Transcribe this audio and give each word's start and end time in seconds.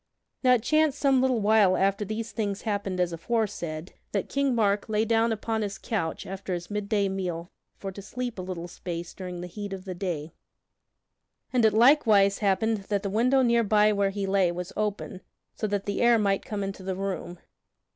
Now 0.43 0.55
it 0.55 0.63
chanced 0.63 0.97
some 0.97 1.21
little 1.21 1.41
while 1.41 1.77
after 1.77 2.03
these 2.03 2.31
things 2.31 2.63
happened 2.63 2.99
as 2.99 3.13
aforesaid, 3.13 3.93
that 4.13 4.29
King 4.29 4.55
Mark 4.55 4.89
lay 4.89 5.05
down 5.05 5.31
upon 5.31 5.61
his 5.61 5.77
couch 5.77 6.25
after 6.25 6.55
his 6.55 6.71
midday 6.71 7.07
meal 7.07 7.51
for 7.77 7.91
to 7.91 8.01
sleep 8.01 8.39
a 8.39 8.41
little 8.41 8.67
space 8.67 9.13
during 9.13 9.41
the 9.41 9.45
heat 9.47 9.73
of 9.73 9.85
the 9.85 9.93
day; 9.93 10.31
and 11.53 11.65
it 11.65 11.73
likewise 11.73 12.39
happened 12.39 12.77
that 12.85 13.03
the 13.03 13.11
window 13.11 13.43
near 13.43 13.63
by 13.63 13.93
where 13.93 14.09
he 14.09 14.25
lay 14.25 14.51
was 14.51 14.73
open 14.75 15.21
so 15.53 15.67
that 15.67 15.85
the 15.85 16.01
air 16.01 16.17
might 16.17 16.43
come 16.45 16.63
into 16.63 16.81
the 16.81 16.95
room. 16.95 17.37